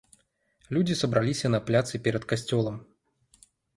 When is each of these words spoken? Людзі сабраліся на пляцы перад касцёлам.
Людзі 0.77 0.95
сабраліся 1.01 1.47
на 1.55 1.59
пляцы 1.67 2.01
перад 2.07 2.23
касцёлам. 2.33 2.81